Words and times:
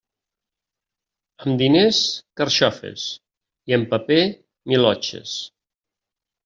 Amb 1.45 1.61
diners, 1.63 2.01
carxofes, 2.41 3.07
i 3.73 3.79
amb 3.79 3.89
paper, 3.95 4.21
milotxes. 4.73 5.41